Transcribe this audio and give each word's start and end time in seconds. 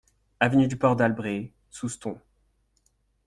Avenue 0.39 0.67
du 0.67 0.77
Port 0.77 0.95
d'Albret, 0.95 1.51
Soustons 1.69 2.17